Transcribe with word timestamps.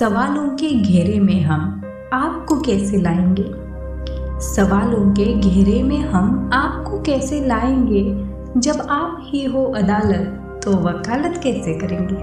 सवालों 0.00 0.48
के 0.48 0.68
घेरे 0.68 1.20
में 1.20 1.42
हम 1.42 1.82
आपको 2.12 2.60
कैसे 2.60 2.96
लाएँगे? 2.96 3.44
सवालों 4.40 5.12
के 5.12 5.24
घेरे 5.24 5.82
में 5.82 5.98
हम 5.98 6.50
आपको 6.52 7.02
कैसे 7.02 7.46
लाएँगे? 7.46 8.28
जब 8.60 8.86
आप 8.90 9.18
ही 9.20 9.44
हो 9.44 9.64
अदालत 9.64 10.60
तो 10.64 10.70
वकालत 10.70 11.40
कैसे 11.42 11.78
करेंगे? 11.78 12.14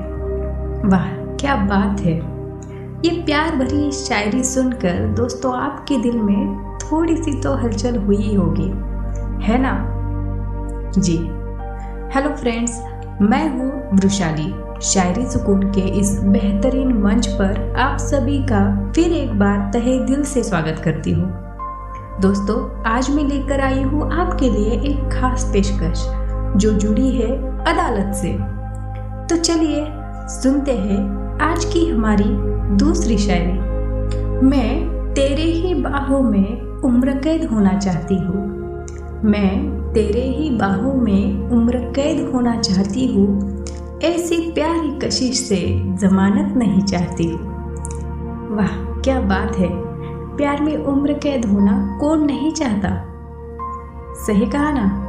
वाह, 0.87 1.07
क्या 1.35 1.55
बात 1.55 1.99
है। 1.99 2.15
ये 3.05 3.23
प्यार 3.23 3.55
भरी 3.55 3.91
शायरी 3.91 4.44
सुनकर 4.44 5.13
दोस्तों, 5.13 5.55
आपके 5.55 5.97
दिल 5.97 6.17
में 6.17 6.78
थोड़ी 6.78 7.17
सी 7.17 7.41
तो 7.41 7.55
हलचल 7.55 7.97
हुई 7.97 8.35
होगी। 8.35 8.69
है 9.46 9.57
ना? 9.62 9.87
जी। 10.97 11.17
हेलो 12.17 12.35
फ्रेंड्स 12.35 12.83
मैं 13.21 13.57
हूँ 13.57 13.97
वृशाली 13.97 14.67
शायरी 14.81 15.25
सुकून 15.25 15.63
के 15.63 15.81
इस 15.81 16.20
बेहतरीन 16.23 16.93
मंच 16.93 17.27
पर 17.27 17.75
आप 17.80 17.98
सभी 17.98 18.38
का 18.38 18.91
फिर 18.95 19.13
एक 19.13 19.39
बार 19.39 19.71
तहे 19.73 19.99
दिल 19.99 20.23
से 20.23 20.43
स्वागत 20.43 20.81
करती 20.83 21.11
हूँ। 21.11 21.29
दोस्तों, 22.21 22.83
आज 22.83 23.09
मैं 23.09 23.23
लेकर 23.23 23.59
आई 23.59 23.81
हूँ 23.81 24.13
आपके 24.13 24.49
लिए 24.49 24.71
एक 24.71 25.09
खास 25.13 25.49
पेशकश, 25.53 26.07
जो 26.55 26.73
जुड़ी 26.73 27.11
है 27.11 27.31
अदालत 27.63 28.16
से। 28.16 28.33
तो 29.29 29.41
चलिए, 29.43 29.88
सुनते 30.27 30.71
हैं 30.71 31.38
आज 31.41 31.66
की 31.66 31.89
हमारी 31.89 32.30
दूसरी 32.75 33.17
शायरी। 33.17 33.59
मैं 34.45 34.88
तेरे 35.13 35.44
ही 35.44 35.73
बाहों 35.73 36.21
में 36.21 36.61
उम्र 36.61 37.11
कैद 37.11 37.45
होना 37.45 37.77
चाहती 37.80 38.16
हूँ। 38.16 38.57
मैं 39.23 39.77
तेरे 39.94 40.21
ही 40.21 40.49
बाहों 40.49 40.94
में 40.94 41.49
उम्र 41.49 41.77
कैद 41.77 42.31
होना 42.33 42.61
चाहती 42.61 43.07
हूँ। 43.07 43.56
ऐसी 44.03 44.51
प्यारी 44.51 44.99
कशिश 44.99 45.39
से 45.39 45.83
जमानत 45.95 46.57
नहीं 46.57 46.81
चाहती। 46.81 47.33
वाह, 48.55 49.01
क्या 49.01 49.21
बात 49.21 49.55
है। 49.55 49.69
प्यार 50.38 50.61
में 50.61 50.77
उम्र 50.77 51.13
कैद 51.13 51.45
होना 51.45 51.97
कौन 52.02 52.25
नहीं 52.25 52.52
चाहता? 52.52 53.03
सही 54.13 54.45
कहा 54.45 54.72
ना? 54.72 55.03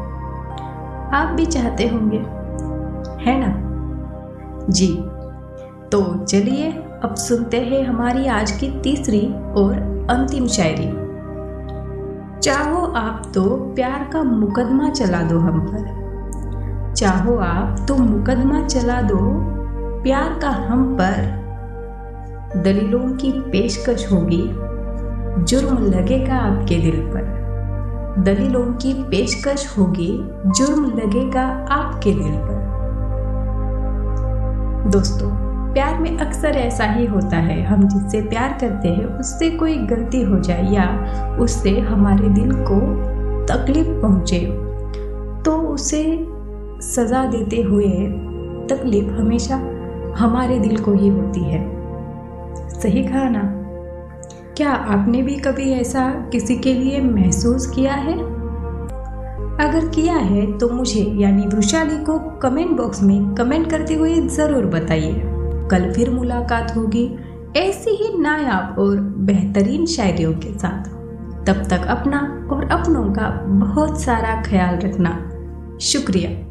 आप 1.15 1.29
भी 1.29 1.47
चाहते 1.47 1.89
होंगे। 1.89 2.19
है 3.23 3.41
ना? 3.41 3.55
जी। 4.71 4.99
तो 5.89 6.25
चलिए, 6.25 6.73
अब 7.05 7.15
सुनते 7.15 7.57
हैं 7.57 7.85
हमारी 7.85 8.27
आज 8.27 8.51
की 8.51 8.81
तीसरी 8.81 9.27
और 9.35 9.73
अंतिम 10.11 10.47
शायरी। 10.47 11.09
चाहो 12.41 12.87
आप 12.87 13.23
तो 13.35 13.45
प्यार 13.57 14.11
का 14.13 14.23
मुकदमा 14.23 14.91
चला 14.91 15.23
दो 15.23 15.39
हम 15.39 15.61
पर। 15.61 15.98
चाहो 16.99 17.37
आप 17.37 17.85
तो 17.89 17.97
मुकदमा 17.97 18.67
चला 18.67 19.01
दो। 19.03 19.19
प्यार 20.03 20.39
का 20.43 20.49
हम 20.49 20.97
पर 21.01 22.63
दलीलों 22.63 23.17
की 23.17 23.31
पेशकश 23.33 24.13
होगी। 24.13 24.43
जुर्म 25.45 25.85
लगेगा 25.85 26.35
आपके 26.35 26.77
दिल 26.77 27.01
पर। 27.07 27.23
दलीलों 28.19 28.65
की 28.75 28.93
पेशकश 29.03 29.79
होगी, 29.79 30.09
जुर्म 30.47 30.85
लगेगा 30.85 31.43
आपके 31.71 32.13
दिल 32.13 32.33
पर। 32.33 32.59
दोस्तों, 34.91 35.31
प्यार 35.73 35.99
में 35.99 36.19
अक्सर 36.19 36.49
ऐसा 36.49 36.85
ही 36.85 37.07
होता 37.07 37.37
है। 37.37 37.63
हम 37.65 37.89
जिससे 37.89 38.21
प्यार 38.21 38.59
करते 38.61 38.89
हैं, 38.89 39.05
उससे 39.21 39.51
कोई 39.51 39.77
गलती 39.77 40.23
हो 40.23 40.39
जाए 40.39 40.65
या 40.73 41.37
उससे 41.41 41.79
हमारे 41.81 42.29
दिल 42.29 42.53
को 42.53 42.81
तकलीफ़ 43.47 44.03
पहुँचे 44.03 44.41
तो 45.45 45.53
उसे 45.53 46.03
सज़ा 46.81 47.25
देते 47.27 47.63
हुए 47.63 47.89
तकलीफ़ 48.69 49.07
हमेशा 49.07 49.57
हमारे 50.19 50.59
दिल 50.59 50.77
को 50.77 50.93
ही 50.93 51.09
होती 51.09 51.41
है। 51.41 51.79
सही 52.69 53.03
कहा 53.03 53.29
ना? 53.29 53.43
क्या 54.57 54.71
आपने 54.71 55.23
भी 55.23 55.37
कभी 55.37 55.71
ऐसा 55.73 56.09
किसी 56.33 56.57
के 56.57 56.75
लिए 56.75 57.01
महसूस 57.01 57.67
किया 57.67 57.95
है? 57.95 58.15
अगर 59.61 59.89
किया 59.89 60.15
है 60.15 60.59
तो 60.59 60.69
मुझे, 60.69 61.01
यानी 61.01 61.47
वृशाली 61.47 62.05
को 62.05 62.19
कमेंट 62.19 62.77
बॉक्स 62.77 63.03
में 63.03 63.35
कमेंट 63.35 63.71
करते 63.71 63.95
हुए 63.95 64.15
ज़रूर 64.15 64.67
बताइए। 64.67 65.23
कल 65.71 65.93
फिर 65.93 66.11
मुलाकात 66.11 66.77
होगी 66.77 67.19
ऐसी 67.57 67.91
ही 67.91 68.19
नायाब 68.19 68.79
और 68.79 69.01
बेहतरीन 69.01 69.87
शायरियों 69.87 70.33
के 70.33 70.59
साथ। 70.59 70.89
तब 71.47 71.67
तक 71.71 71.87
अपना 71.87 72.49
और 72.53 72.69
अपनों 72.71 73.05
का 73.05 73.31
बहुत 73.47 74.01
सारा 74.01 74.43
ख्याल 74.43 74.79
रखना। 74.79 75.31
शुक्रिया। 75.81 76.48